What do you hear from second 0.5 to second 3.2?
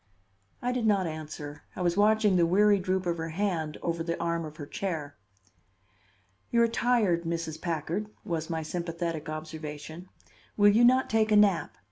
I did not answer; I was watching the weary droop of